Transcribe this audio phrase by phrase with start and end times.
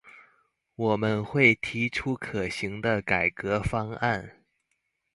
[0.73, 4.43] 我們會提出可行的改革方案